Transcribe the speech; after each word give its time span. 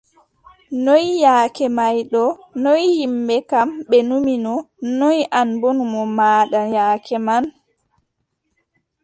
Noy 0.85 1.05
yaake 1.23 1.65
may 1.77 1.97
ɗo, 2.11 2.23
noy 2.63 2.81
yimɓe 2.97 3.35
kam, 3.49 3.67
ɓe 3.89 3.97
numino, 4.07 4.53
noy 4.99 5.17
an 5.39 5.49
boo 5.59 5.73
numo 5.77 6.01
maaɗan 6.17 6.67
yaake 6.75 7.15
man? 7.27 7.43